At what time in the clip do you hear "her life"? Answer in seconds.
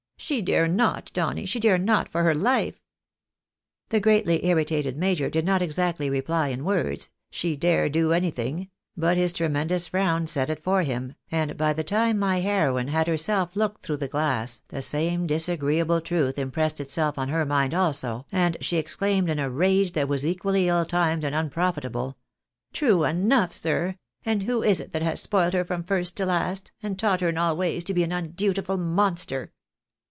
2.23-2.79